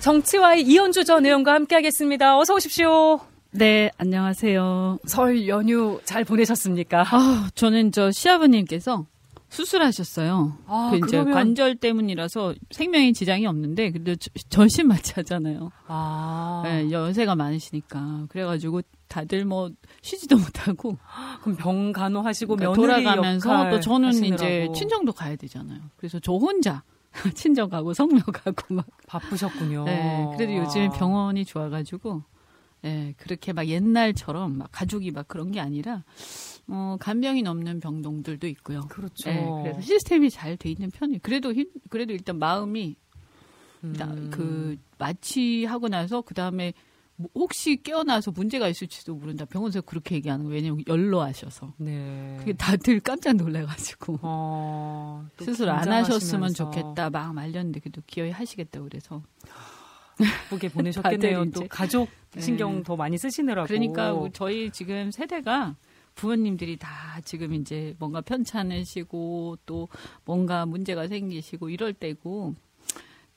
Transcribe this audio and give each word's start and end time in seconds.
정치와의 0.00 0.62
이현주 0.62 1.04
전 1.04 1.26
의원과 1.26 1.52
함께하겠습니다. 1.52 2.38
어서 2.38 2.54
오십시오. 2.54 3.20
네, 3.52 3.90
안녕하세요. 3.98 4.98
설 5.04 5.46
연휴 5.46 6.00
잘 6.04 6.24
보내셨습니까? 6.24 7.04
아, 7.10 7.48
저는 7.54 7.92
저 7.92 8.10
시아버님께서 8.10 9.06
수술하셨어요. 9.50 10.56
아, 10.66 10.90
그 10.92 11.00
그러면... 11.00 11.34
관절 11.34 11.76
때문이라서 11.76 12.54
생명에 12.70 13.12
지장이 13.12 13.46
없는데 13.46 13.90
근데 13.90 14.14
전신 14.48 14.88
마취하잖아요. 14.88 15.70
아. 15.88 16.62
네, 16.64 16.90
연세가 16.90 17.34
많으시니까 17.34 18.26
그래가지고 18.30 18.80
다들 19.08 19.44
뭐 19.44 19.70
쉬지도 20.02 20.36
못하고 20.38 20.96
그럼 21.42 21.56
병 21.56 21.92
간호하시고 21.92 22.56
그러니까 22.56 22.80
돌아가면서 22.80 23.70
또 23.70 23.80
저는 23.80 24.08
하시느라고. 24.08 24.34
이제 24.34 24.68
친정도 24.74 25.12
가야 25.12 25.36
되잖아요. 25.36 25.80
그래서 25.96 26.20
저 26.20 26.32
혼자 26.32 26.84
친정 27.34 27.68
가고 27.68 27.92
성묘 27.92 28.20
가고 28.32 28.74
막 28.74 28.86
바쁘셨군요. 29.06 29.84
네, 29.84 30.28
그래도 30.36 30.56
요즘 30.56 30.90
병원이 30.92 31.44
좋아가지고 31.44 32.22
네, 32.82 33.14
그렇게 33.18 33.52
막 33.52 33.66
옛날처럼 33.66 34.56
막 34.58 34.68
가족이 34.72 35.10
막 35.10 35.28
그런 35.28 35.50
게 35.50 35.60
아니라 35.60 36.04
어, 36.68 36.96
간병이 37.00 37.42
넘는 37.42 37.80
병동들도 37.80 38.46
있고요. 38.48 38.82
그렇죠. 38.88 39.28
네, 39.28 39.44
그래서 39.62 39.80
시스템이 39.82 40.30
잘 40.30 40.56
돼 40.56 40.70
있는 40.70 40.90
편이에요. 40.90 41.18
그래도 41.22 41.52
힘, 41.52 41.66
그래도 41.90 42.12
일단 42.12 42.38
마음이 42.38 42.96
음. 43.84 43.94
나, 43.98 44.06
그 44.30 44.76
마취하고 44.98 45.88
나서 45.88 46.22
그 46.22 46.34
다음에 46.34 46.72
뭐 46.72 46.82
혹시 47.34 47.76
깨어나서 47.82 48.30
문제가 48.30 48.68
있을지도 48.68 49.14
모른다. 49.14 49.44
병원에서 49.44 49.80
그렇게 49.80 50.14
얘기하는 50.16 50.44
거예요. 50.44 50.56
왜냐면 50.56 50.84
연로하셔서. 50.86 51.74
네. 51.78 52.36
그게 52.38 52.52
다들 52.52 53.00
깜짝 53.00 53.34
놀래가지고. 53.34 54.18
어, 54.22 55.26
수술 55.40 55.68
안 55.70 55.88
하셨으면 55.90 56.54
좋겠다. 56.54 57.10
막 57.10 57.34
말렸는데 57.34 57.80
그래도 57.80 58.02
기어이 58.06 58.30
하시겠다고 58.30 58.88
그래서. 58.88 59.22
바쁘게 60.18 60.68
보내셨겠네요. 60.70 61.50
또 61.50 61.66
가족 61.68 62.08
신경 62.38 62.76
네. 62.76 62.82
더 62.82 62.96
많이 62.96 63.18
쓰시느라고. 63.18 63.66
그러니까 63.66 64.14
저희 64.32 64.70
지금 64.70 65.10
세대가 65.10 65.76
부모님들이 66.14 66.76
다 66.76 67.20
지금 67.24 67.54
이제 67.54 67.94
뭔가 67.98 68.20
편찮으시고 68.20 69.58
또 69.64 69.88
뭔가 70.24 70.66
문제가 70.66 71.08
생기시고 71.08 71.70
이럴 71.70 71.92
때고 71.94 72.54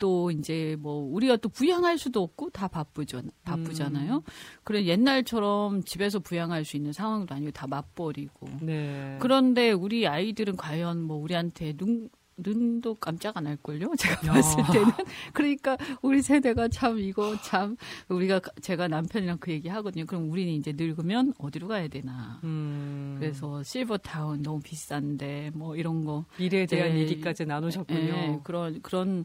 또 0.04 0.32
이제 0.32 0.76
뭐 0.82 0.96
우리가 0.96 1.38
또 1.38 1.48
부양할 1.48 1.98
수도 1.98 2.22
없고 2.24 2.50
다 2.50 2.68
바쁘죠 2.68 3.22
바쁘잖아요. 3.46 4.16
음. 4.16 4.22
그래 4.66 4.84
옛날처럼 4.84 5.82
집에서 5.86 6.20
부양할 6.20 6.66
수 6.66 6.76
있는 6.76 6.92
상황도 6.92 7.34
아니고 7.34 7.52
다 7.52 7.68
맞벌이고. 7.68 8.48
네. 8.64 9.18
그런데 9.22 9.72
우리 9.72 10.06
아이들은 10.06 10.58
과연 10.58 11.02
뭐 11.02 11.16
우리한테 11.16 11.72
눈 11.78 12.10
눈도 12.36 12.96
깜짝 12.96 13.38
안 13.38 13.48
할걸요? 13.48 13.94
제가 13.96 14.28
야. 14.28 14.34
봤을 14.34 14.62
때는. 14.74 14.92
그러니까 15.32 15.78
우리 16.02 16.22
세대가 16.22 16.68
참 16.68 17.00
이거 17.00 17.38
참 17.44 17.78
우리가 18.10 18.42
제가 18.62 18.90
남편이랑 18.90 19.38
그 19.40 19.52
얘기 19.52 19.70
하거든요. 19.70 20.06
그럼 20.06 20.30
우리는 20.30 20.52
이제 20.52 20.74
늙으면 20.76 21.34
어디로 21.38 21.70
가야 21.70 21.88
되나. 21.88 22.42
음. 22.44 23.16
그래서 23.20 23.64
실버타운 23.64 24.42
너무 24.42 24.60
비싼데 24.60 25.52
뭐 25.54 25.78
이런 25.78 26.04
거. 26.04 26.26
미래에 26.38 26.66
대한 26.66 26.90
네. 26.90 27.00
얘기까지 27.04 27.46
나누셨군요. 27.46 28.00
네. 28.12 28.40
그런 28.44 28.82
그런 28.82 29.24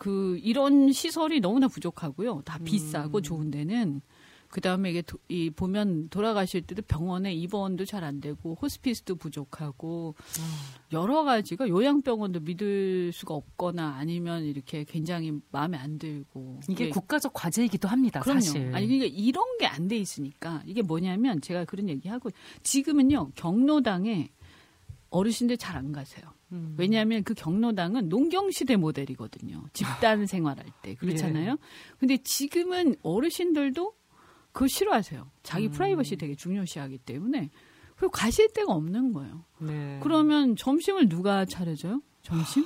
그 0.00 0.38
이런 0.42 0.92
시설이 0.92 1.40
너무나 1.40 1.68
부족하고요. 1.68 2.40
다 2.46 2.58
비싸고 2.64 3.18
음. 3.18 3.22
좋은 3.22 3.50
데는 3.50 4.00
그 4.48 4.62
다음에 4.62 4.90
이게 4.90 5.02
도, 5.02 5.18
이 5.28 5.50
보면 5.50 6.08
돌아가실 6.08 6.62
때도 6.62 6.80
병원에 6.88 7.34
입원도 7.34 7.84
잘 7.84 8.02
안 8.02 8.18
되고 8.22 8.56
호스피스도 8.60 9.16
부족하고 9.16 10.14
음. 10.38 10.44
여러 10.92 11.22
가지가 11.22 11.68
요양병원도 11.68 12.40
믿을 12.40 13.12
수가 13.12 13.34
없거나 13.34 13.96
아니면 13.98 14.44
이렇게 14.44 14.84
굉장히 14.84 15.32
마음에 15.52 15.76
안 15.76 15.98
들고 15.98 16.60
이게 16.70 16.84
네. 16.86 16.90
국가적 16.90 17.34
과제이기도 17.34 17.86
합니다. 17.86 18.20
그럼요. 18.20 18.40
사실. 18.40 18.74
아니 18.74 18.86
그러니까 18.88 19.14
이런 19.14 19.44
게 19.58 19.66
안 19.66 19.86
돼 19.86 19.98
있으니까 19.98 20.62
이게 20.66 20.80
뭐냐면 20.80 21.42
제가 21.42 21.66
그런 21.66 21.90
얘기하고 21.90 22.30
지금은요 22.62 23.32
경로당에 23.34 24.30
어르신들 25.10 25.58
잘 25.58 25.76
안 25.76 25.92
가세요. 25.92 26.24
음. 26.52 26.74
왜냐하면 26.78 27.22
그 27.22 27.34
경로당은 27.34 28.08
농경시대 28.08 28.76
모델이거든요. 28.76 29.64
집단 29.72 30.26
생활할 30.26 30.66
때. 30.82 30.94
그렇잖아요. 30.94 31.52
예. 31.52 31.56
근데 31.98 32.16
지금은 32.18 32.96
어르신들도 33.02 33.94
그거 34.52 34.66
싫어하세요. 34.66 35.30
자기 35.42 35.66
음. 35.66 35.70
프라이버시 35.70 36.16
되게 36.16 36.34
중요시하기 36.34 36.98
때문에 36.98 37.50
그리고 37.96 38.10
가실 38.10 38.48
데가 38.52 38.72
없는 38.72 39.12
거예요. 39.12 39.44
네. 39.58 40.00
그러면 40.02 40.56
점심을 40.56 41.08
누가 41.08 41.44
차려줘요? 41.44 42.02
점심? 42.22 42.64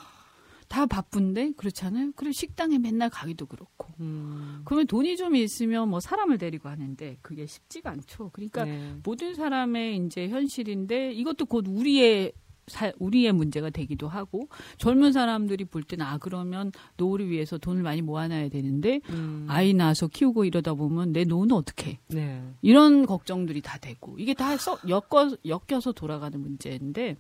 다 0.69 0.87
바쁜데 0.87 1.53
그렇잖아요. 1.57 2.13
그리고 2.17 2.33
식당에 2.33 2.79
맨날 2.79 3.11
가기도 3.11 3.47
그렇고. 3.47 3.93
음. 4.01 4.63
그러면 4.65 4.87
돈이 4.87 5.17
좀 5.17 5.37
있으면 5.37 5.89
뭐 5.89 6.01
사람을 6.01 6.39
데리고 6.39 6.69
하는데 6.69 7.19
그게 7.21 7.47
쉽지가 7.47 7.91
않죠. 7.91 8.31
그러니까 8.33 8.65
네. 8.65 8.97
모든 9.05 9.35
사람의 9.35 9.99
이제 9.99 10.29
현실인데 10.29 11.13
이것도 11.13 11.47
곧 11.47 11.67
우리의 11.69 12.33
사, 12.67 12.93
우리의 12.99 13.33
문제가 13.33 13.71
되기도 13.71 14.09
하고 14.09 14.49
젊은 14.79 15.13
사람들이 15.13 15.65
볼 15.65 15.83
때는 15.83 16.05
아 16.05 16.19
그러면 16.19 16.73
노후를 16.97 17.29
위해서 17.29 17.59
돈을 17.59 17.83
많이 17.83 18.03
모아놔야 18.03 18.49
되는데 18.49 19.01
음. 19.11 19.47
아이 19.49 19.75
낳아서 19.75 20.07
키우고 20.07 20.45
이러다 20.45 20.75
보면 20.75 21.13
내 21.13 21.25
노후는 21.25 21.55
어떻게 21.55 21.99
네. 22.09 22.43
이런 22.63 23.07
걱정들이 23.07 23.61
다 23.61 23.79
되고 23.79 24.17
이게 24.19 24.35
다 24.35 24.57
써, 24.57 24.79
엮어 24.89 25.37
엮여서 25.45 25.93
돌아가는 25.93 26.41
문제인데 26.41 27.17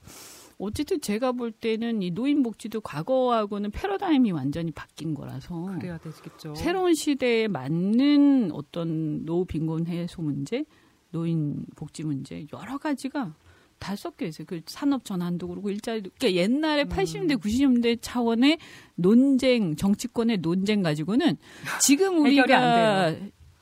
어쨌든 0.58 1.00
제가 1.00 1.32
볼 1.32 1.52
때는 1.52 2.02
이 2.02 2.10
노인복지도 2.10 2.80
과거하고는 2.80 3.70
패러다임이 3.70 4.32
완전히 4.32 4.70
바뀐 4.70 5.14
거라서 5.14 5.74
그래야 5.78 5.98
되겠죠. 5.98 6.54
새로운 6.54 6.94
시대에 6.94 7.48
맞는 7.48 8.52
어떤 8.52 9.24
노후 9.24 9.44
빈곤 9.44 9.86
해소 9.86 10.22
문제, 10.22 10.64
노인 11.10 11.64
복지 11.76 12.04
문제 12.04 12.46
여러 12.52 12.78
가지가 12.78 13.34
다 13.78 13.96
섞여 13.96 14.26
있어요. 14.26 14.46
그 14.46 14.60
산업 14.66 15.04
전환도 15.04 15.48
그렇고 15.48 15.70
일자리도 15.70 16.10
그러니까 16.18 16.40
옛날에 16.40 16.84
80년대 16.84 17.32
음. 17.32 17.38
90년대 17.38 17.98
차원의 18.00 18.58
논쟁 18.94 19.76
정치권의 19.76 20.38
논쟁 20.38 20.82
가지고는 20.82 21.36
지금 21.80 22.20
우리가 22.20 23.14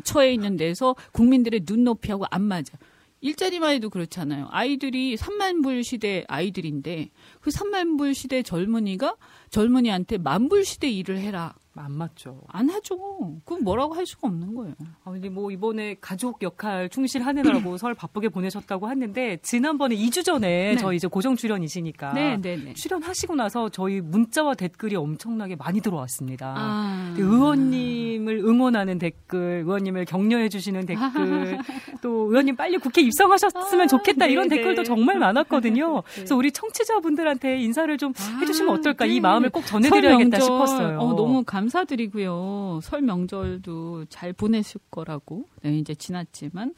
처해 0.05 0.33
있는 0.33 0.57
데서 0.57 0.95
국민들의 1.13 1.63
눈높이하고 1.67 2.25
안 2.31 2.43
맞아. 2.43 2.77
일자리만 3.21 3.75
해도 3.75 3.89
그렇잖아요. 3.89 4.49
아이들이 4.51 5.17
3만 5.17 5.63
불 5.63 5.85
시대 5.85 6.25
아이들인데 6.29 7.11
그 7.41 7.51
3만 7.51 7.97
불 7.97 8.15
시대 8.15 8.43
젊은이가 8.43 9.17
젊은이한테 9.51 10.19
만불 10.19 10.65
시대 10.65 10.91
일을 10.91 11.19
해라. 11.19 11.55
안 11.75 11.93
맞죠. 11.93 12.41
안 12.49 12.69
하죠. 12.69 12.99
그럼 13.45 13.65
뭐라고 13.65 13.95
할 13.95 14.05
수가 14.05 14.29
없는 14.29 14.55
거예요. 14.55 14.75
아, 15.05 15.11
근데 15.11 15.31
뭐 15.31 15.51
이번에 15.51 15.97
가족 16.01 16.43
역할 16.43 16.89
충실하느라고 16.91 17.77
설 17.79 17.95
바쁘게 17.95 18.29
보내셨다고 18.29 18.91
했는데 18.91 19.39
지난번에 19.43 19.97
2주 19.97 20.23
전에 20.25 20.73
네. 20.73 20.77
저희 20.77 20.97
이제 20.97 21.09
고정 21.09 21.35
출연이시니까 21.35 22.13
네, 22.13 22.37
네, 22.37 22.57
네, 22.57 22.75
출연하시고 22.75 23.37
나서 23.37 23.71
저희 23.71 24.03
문자와 24.03 24.55
댓글이 24.55 24.97
엄청나게 24.97 25.57
많이 25.57 25.81
들어왔습니다. 25.81 26.55
아. 26.57 27.15
의원님을 27.17 28.37
응원하는 28.45 28.99
댓글, 28.99 29.63
의원님을 29.65 30.05
격려해 30.05 30.51
주시는 30.51 30.85
댓글, 30.85 31.59
또 32.03 32.29
의원님 32.29 32.57
빨리 32.57 32.77
국회 32.77 33.01
입성하셨으면 33.01 33.85
아, 33.85 33.87
좋겠다 33.87 34.27
이런 34.27 34.49
네, 34.49 34.57
댓글도 34.57 34.85
정말 34.85 35.19
많았거든요. 35.19 36.03
그래서 36.15 36.37
우리 36.37 36.53
청취자분들한테 36.53 37.61
인사를 37.61 37.97
좀 37.97 38.13
아, 38.19 38.39
해주시면 38.41 38.75
어떨까 38.77 39.07
이 39.07 39.21
마음을 39.21 39.49
꼭 39.49 39.65
전해드려야겠다 39.65 40.39
싶었어요. 40.39 40.99
어, 40.99 41.15
너무 41.15 41.43
감 41.45 41.62
감사드리고요. 41.63 42.81
설 42.83 43.03
명절도 43.03 44.07
잘 44.07 44.33
보내실 44.33 44.81
거라고. 44.91 45.45
네, 45.63 45.79
이제 45.79 45.95
지났지만. 45.95 46.75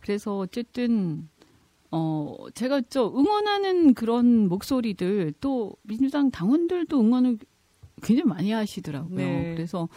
그래서 0.00 0.38
어쨌든 0.38 1.28
어, 1.90 2.36
제가 2.54 2.82
저 2.88 3.06
응원하는 3.06 3.94
그런 3.94 4.48
목소리들 4.48 5.34
또 5.40 5.76
민주당 5.82 6.30
당원들도 6.30 7.00
응원을 7.00 7.38
굉장히 8.02 8.28
많이 8.28 8.50
하시더라고요. 8.52 9.16
네. 9.16 9.54
그래서 9.54 9.88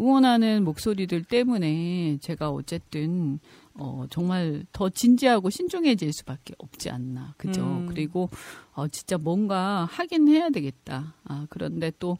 응원하는 0.00 0.64
목소리들 0.64 1.24
때문에 1.24 2.18
제가 2.20 2.50
어쨌든 2.50 3.38
어, 3.74 4.04
정말 4.10 4.64
더 4.72 4.88
진지하고 4.88 5.50
신중해질 5.50 6.12
수밖에 6.12 6.54
없지 6.58 6.90
않나. 6.90 7.34
그죠? 7.36 7.62
음. 7.62 7.86
그리고 7.86 8.28
어, 8.74 8.88
진짜 8.88 9.16
뭔가 9.16 9.86
하긴 9.90 10.28
해야 10.28 10.50
되겠다. 10.50 11.14
아, 11.24 11.46
그런데 11.48 11.92
또 11.98 12.18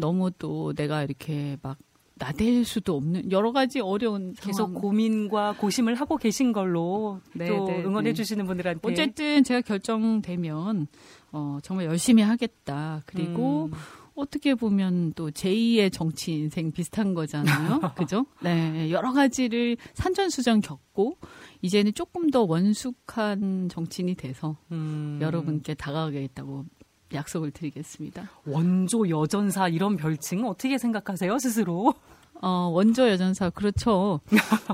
너무 0.00 0.30
또 0.38 0.72
내가 0.74 1.02
이렇게 1.02 1.56
막 1.62 1.78
나댈 2.14 2.64
수도 2.66 2.96
없는 2.96 3.32
여러 3.32 3.50
가지 3.50 3.80
어려운 3.80 4.34
계속 4.34 4.66
상황. 4.66 4.74
고민과 4.74 5.54
고심을 5.58 5.94
하고 5.94 6.18
계신 6.18 6.52
걸로 6.52 7.20
네, 7.34 7.46
또 7.48 7.64
네, 7.66 7.82
응원해 7.82 8.10
네. 8.10 8.14
주시는 8.14 8.46
분들한테 8.46 8.80
어쨌든 8.82 9.42
제가 9.42 9.62
결정되면 9.62 10.86
어 11.32 11.58
정말 11.62 11.86
열심히 11.86 12.22
하겠다. 12.22 13.02
그리고 13.06 13.70
음. 13.72 13.72
어떻게 14.14 14.54
보면 14.54 15.14
또 15.14 15.30
제2의 15.30 15.90
정치 15.90 16.32
인생 16.34 16.72
비슷한 16.72 17.14
거잖아요. 17.14 17.80
그죠? 17.96 18.26
네. 18.42 18.90
여러 18.90 19.12
가지를 19.12 19.78
산전수전 19.94 20.60
겪고 20.60 21.16
이제는 21.62 21.94
조금 21.94 22.28
더 22.28 22.42
원숙한 22.42 23.70
정치인이 23.70 24.14
돼서 24.16 24.56
음. 24.72 25.18
여러분께 25.22 25.72
다가가겠다고 25.72 26.66
약속을 27.12 27.50
드리겠습니다. 27.50 28.30
원조 28.46 29.08
여전사 29.08 29.68
이런 29.68 29.96
별칭 29.96 30.46
어떻게 30.46 30.78
생각하세요 30.78 31.38
스스로? 31.38 31.94
어, 32.42 32.70
원조 32.72 33.06
여전사, 33.08 33.50
그렇죠. 33.50 34.20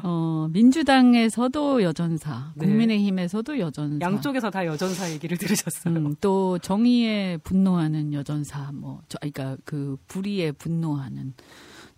어, 0.04 0.48
민주당에서도 0.52 1.82
여전사, 1.82 2.52
네. 2.54 2.64
국민의힘에서도 2.64 3.58
여전사. 3.58 4.06
양쪽에서 4.06 4.50
다 4.50 4.64
여전사 4.66 5.10
얘기를 5.10 5.36
들으셨어요. 5.36 5.94
음, 5.96 6.14
또 6.20 6.58
정의에 6.60 7.38
분노하는 7.38 8.12
여전사, 8.12 8.70
뭐, 8.72 9.02
저, 9.08 9.18
그러니까 9.18 9.56
그 9.64 9.96
불의에 10.06 10.52
분노하는. 10.52 11.34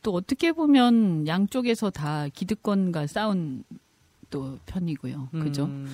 또 0.02 0.14
어떻게 0.14 0.52
보면 0.52 1.26
양쪽에서 1.26 1.90
다 1.90 2.29
기득권과 2.32 3.06
싸운 3.06 3.64
또 4.31 4.58
편이고요. 4.64 5.29
그죠? 5.32 5.64
음. 5.64 5.87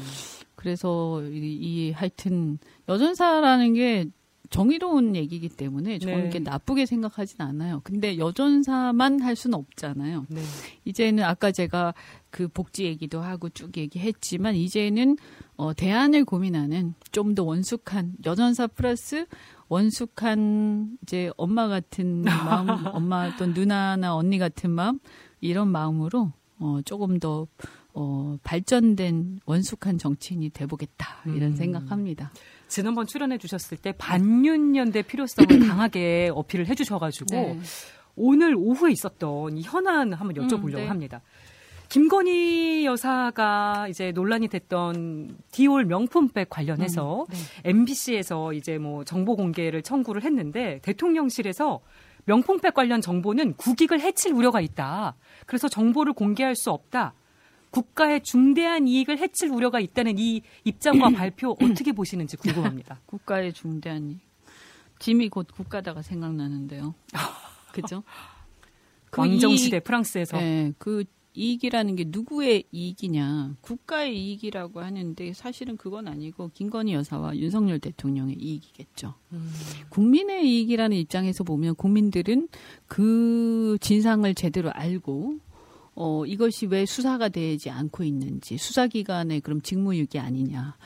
그래서 0.55 1.23
이, 1.25 1.59
이 1.61 1.91
하여튼 1.91 2.59
여전사라는 2.89 3.75
게 3.75 4.07
정의로운 4.51 5.17
얘기이기 5.17 5.49
때문에 5.49 5.99
저는 5.99 6.31
네. 6.31 6.39
나쁘게 6.39 6.87
생각하진 6.87 7.41
않아요. 7.41 7.81
근데 7.83 8.19
여전사만 8.19 9.23
할 9.23 9.37
수는 9.37 9.59
없잖아요. 9.59 10.27
네. 10.29 10.41
이제는 10.85 11.25
아까 11.25 11.51
제가 11.51 11.95
그 12.31 12.49
복지 12.49 12.85
얘기도 12.85 13.21
하고 13.21 13.49
쭉 13.49 13.77
얘기했지만 13.77 14.55
이제는 14.55 15.17
어, 15.57 15.73
대안을 15.73 16.25
고민하는 16.25 16.95
좀 17.13 17.35
더 17.35 17.43
원숙한 17.45 18.15
여전사 18.27 18.67
플러스 18.67 19.27
원숙한 19.69 20.99
이제 21.03 21.31
엄마 21.37 21.69
같은 21.69 22.23
마음, 22.23 22.69
엄마 22.95 23.37
또 23.37 23.47
누나나 23.47 24.15
언니 24.15 24.39
같은 24.39 24.71
마음 24.71 24.99
이런 25.41 25.69
마음으로 25.69 26.33
어, 26.59 26.81
조금 26.85 27.19
더 27.19 27.47
어, 27.95 28.37
발전된 28.43 29.39
원숙한 29.47 29.99
정치인이 29.99 30.51
돼보겠다 30.51 31.23
이런 31.27 31.53
음. 31.53 31.57
생각합니다. 31.57 32.33
지난번 32.67 33.07
출연해 33.07 33.39
주셨을 33.39 33.79
때 33.79 33.93
반윤연대 33.93 35.03
필요성을 35.03 35.49
강하게 35.69 36.31
어필을 36.35 36.67
해 36.67 36.75
주셔가지고 36.75 37.27
네. 37.31 37.61
오늘 38.17 38.55
오후에 38.57 38.91
있었던 38.93 39.57
이 39.57 39.63
현안 39.63 40.13
한번 40.13 40.35
여쭤보려고 40.37 40.75
음, 40.75 40.81
네. 40.81 40.87
합니다. 40.87 41.23
김건희 41.89 42.85
여사가 42.85 43.87
이제 43.89 44.11
논란이 44.11 44.49
됐던 44.49 45.37
디올 45.53 45.85
명품백 45.85 46.51
관련해서 46.51 47.21
음, 47.21 47.27
네. 47.31 47.71
MBC에서 47.71 48.55
이제 48.55 48.79
뭐 48.79 49.05
정보 49.05 49.37
공개를 49.37 49.83
청구를 49.83 50.25
했는데 50.25 50.81
대통령실에서 50.83 51.81
명품백 52.25 52.75
관련 52.75 53.01
정보는 53.01 53.55
국익을 53.55 54.01
해칠 54.01 54.33
우려가 54.33 54.61
있다. 54.61 55.15
그래서 55.47 55.69
정보를 55.69 56.15
공개할 56.15 56.57
수 56.57 56.71
없다. 56.71 57.15
국가의 57.75 58.23
중대한 58.23 58.87
이익을 58.87 59.19
해칠 59.19 59.51
우려가 59.51 59.81
있다는 59.81 60.17
이 60.17 60.43
입장과 60.63 61.11
발표 61.19 61.57
어떻게 61.61 61.91
보시는지 61.91 62.37
궁금합니다. 62.37 63.01
국가의 63.07 63.53
중대한 63.53 64.11
이익. 64.11 64.21
짐이 65.01 65.29
곧 65.29 65.49
국가다가 65.53 66.01
생각나는데요. 66.01 66.95
그죠? 67.75 68.05
그 69.11 69.21
왕정 69.21 69.57
시대 69.57 69.81
프랑스에서. 69.81 70.39
네, 70.39 70.73
그 70.79 71.03
이익이라는 71.35 71.97
게 71.97 72.05
누구의 72.07 72.63
이익이냐. 72.71 73.57
국가의 73.61 74.17
이익이라고 74.17 74.81
하는데 74.81 75.33
사실은 75.33 75.77
그건 75.77 76.07
아니고 76.07 76.53
김건희 76.55 76.93
여사와 76.95 77.37
윤석열 77.37 77.81
대통령의 77.81 78.37
이익이겠죠. 78.39 79.15
음. 79.33 79.53
국민의 79.89 80.49
이익이라는 80.49 80.97
입장에서 80.97 81.43
보면 81.43 81.75
국민들은 81.75 82.47
그 82.87 83.77
진상을 83.81 84.33
제대로 84.37 84.71
알고 84.71 85.41
어, 85.95 86.27
이것이 86.27 86.67
왜 86.67 86.87
수사가 86.87 87.29
되지 87.29 87.71
않고 87.71 88.05
있는지, 88.05 88.59
수사기관의 88.59 89.41
그럼 89.41 89.61
직무유기 89.63 90.19
아니냐. 90.19 90.77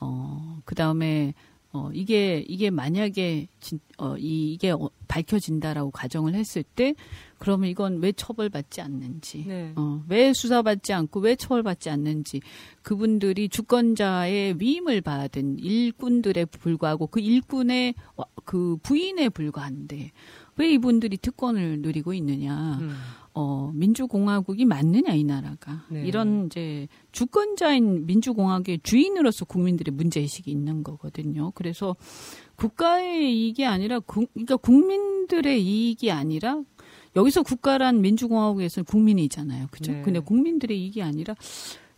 어, 0.00 0.60
그 0.64 0.74
다음에, 0.74 1.34
어, 1.72 1.90
이게, 1.92 2.44
이게 2.48 2.70
만약에, 2.70 3.48
진, 3.60 3.80
어, 3.98 4.16
이, 4.16 4.52
이게 4.52 4.70
어, 4.70 4.90
밝혀진다라고 5.10 5.90
가정을 5.90 6.34
했을 6.34 6.62
때, 6.62 6.94
그러면 7.38 7.68
이건 7.68 8.00
왜 8.00 8.12
처벌받지 8.12 8.80
않는지, 8.80 9.44
네. 9.46 9.72
어, 9.74 10.04
왜 10.08 10.32
수사받지 10.32 10.92
않고 10.92 11.18
왜 11.20 11.34
처벌받지 11.34 11.90
않는지, 11.90 12.40
그분들이 12.82 13.48
주권자의 13.48 14.54
위임을 14.58 15.00
받은 15.00 15.58
일꾼들에 15.58 16.44
불과하고 16.44 17.08
그 17.08 17.18
일꾼의 17.18 17.94
그 18.44 18.76
부인에 18.82 19.30
불과한데, 19.30 20.12
왜 20.56 20.72
이분들이 20.72 21.16
특권을 21.16 21.80
누리고 21.80 22.14
있느냐. 22.14 22.78
음. 22.80 22.94
어, 23.32 23.70
민주공화국이 23.74 24.64
맞느냐, 24.64 25.14
이 25.14 25.22
나라가. 25.22 25.84
네. 25.88 26.04
이런 26.04 26.46
이제 26.46 26.88
주권자인 27.12 28.04
민주공화국의 28.06 28.80
주인으로서 28.82 29.44
국민들의 29.44 29.94
문제의식이 29.94 30.50
있는 30.50 30.82
거거든요. 30.82 31.52
그래서 31.52 31.94
국가의 32.60 33.34
이익이 33.34 33.64
아니라, 33.64 34.00
국, 34.00 34.30
그러니까 34.34 34.56
국민들의 34.56 35.62
이익이 35.62 36.10
아니라 36.10 36.60
여기서 37.16 37.42
국가란 37.42 38.02
민주공화국에서는 38.02 38.84
국민이잖아요. 38.84 39.68
그죠? 39.70 39.92
네. 39.92 40.02
근데 40.02 40.20
국민들의 40.20 40.78
이익이 40.78 41.02
아니라 41.02 41.34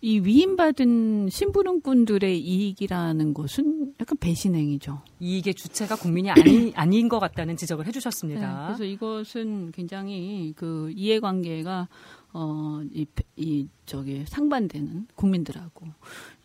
이 0.01 0.19
위임받은 0.21 1.29
심부름꾼들의 1.31 2.41
이익이라는 2.41 3.35
것은 3.35 3.95
약간 4.01 4.19
배신행위죠. 4.19 5.03
이익의 5.21 5.55
주체가 5.55 5.97
국민이 5.97 6.31
아니, 6.31 6.73
아닌 6.75 7.09
것 7.09 7.19
같다는 7.19 7.57
지적을 7.57 7.87
해주셨습니다. 7.87 8.41
네, 8.41 8.67
그래서 8.67 8.85
이것은 8.85 9.73
굉장히 9.73 10.55
그 10.57 10.93
이해관계가 10.97 11.89
어, 12.35 12.81
이, 12.93 13.07
이, 13.37 13.69
저기 13.85 14.25
상반되는 14.27 15.07
국민들하고 15.15 15.87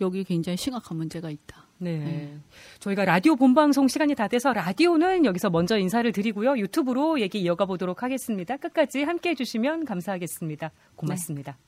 여기 0.01 0.23
굉장히 0.23 0.57
심각한 0.57 0.97
문제가 0.97 1.29
있다. 1.29 1.66
네. 1.79 1.97
네. 1.97 2.33
저희가 2.79 3.05
라디오 3.05 3.35
본방송 3.35 3.87
시간이 3.87 4.15
다 4.15 4.27
돼서 4.27 4.53
라디오는 4.53 5.25
여기서 5.25 5.49
먼저 5.49 5.77
인사를 5.77 6.11
드리고요. 6.11 6.57
유튜브로 6.57 7.19
얘기 7.19 7.39
이어가 7.39 7.65
보도록 7.65 8.03
하겠습니다. 8.03 8.57
끝까지 8.57 9.03
함께 9.03 9.29
해주시면 9.31 9.85
감사하겠습니다. 9.85 10.71
고맙습니다. 10.95 11.51
네. 11.51 11.66